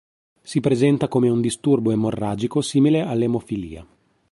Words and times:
Si 0.41 0.59
presenta 0.61 1.07
come 1.07 1.29
un 1.29 1.41
disturbo 1.41 1.91
emorragico 1.91 2.61
simile 2.61 3.01
all'emofilia. 3.03 3.85